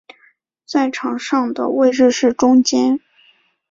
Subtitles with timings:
[0.65, 2.99] 在场上的位置是中坚。